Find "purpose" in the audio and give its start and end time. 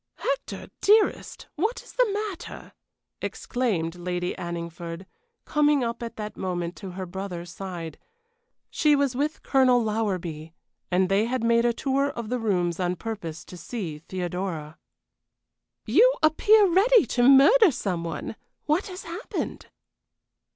12.95-13.45